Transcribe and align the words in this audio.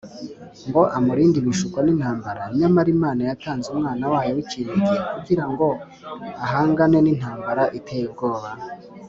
ngo 0.67 0.81
amurinde 0.97 1.37
ibishuko 1.43 1.77
n’intambara. 1.81 2.41
Nyamara 2.57 2.89
Imana 2.95 3.21
yatanze 3.29 3.65
Umwana 3.75 4.05
wayo 4.13 4.31
w’ikinege, 4.37 4.95
kugira 5.13 5.45
ngo 5.51 5.67
ahangane 6.45 6.97
n’intambara 7.01 7.63
iteye 7.79 8.05
ubwoba 8.09 8.49